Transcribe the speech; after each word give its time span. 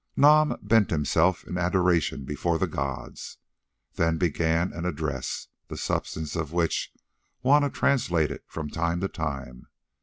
Nam 0.15 0.57
bent 0.63 0.89
himself 0.89 1.43
in 1.43 1.59
adoration 1.59 2.23
before 2.25 2.57
the 2.57 2.65
gods, 2.65 3.37
then 3.93 4.17
began 4.17 4.73
an 4.73 4.83
address, 4.83 5.47
the 5.67 5.77
substance 5.77 6.35
of 6.35 6.51
which 6.51 6.91
Juanna 7.43 7.69
translated 7.69 8.41
from 8.47 8.67
time 8.71 8.99
to 9.01 9.07
time. 9.07 9.67